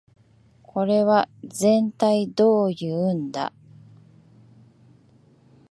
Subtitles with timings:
[0.63, 3.53] これはぜんたいどういうんだ